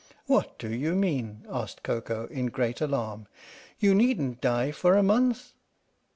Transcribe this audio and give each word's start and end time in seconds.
"What 0.25 0.57
do 0.57 0.67
you 0.73 0.95
mean?" 0.95 1.45
asked 1.47 1.83
Koko 1.83 2.25
in 2.25 2.47
great 2.47 2.81
alarm." 2.81 3.27
You 3.79 3.93
needn't 3.93 4.41
die 4.41 4.71
for 4.71 4.95
a 4.95 5.03
month 5.03 5.53